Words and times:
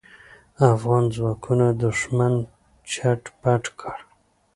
افغان 0.73 1.03
ځواکونو 1.15 1.65
دوښمن 1.81 2.33
چټ 2.91 3.21
پټ 3.41 3.63
کړ. 3.79 3.97